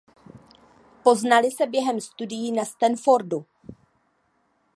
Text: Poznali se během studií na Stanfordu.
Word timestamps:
Poznali 1.03 1.51
se 1.51 1.65
během 1.67 2.01
studií 2.01 2.51
na 2.51 2.65
Stanfordu. 2.65 3.45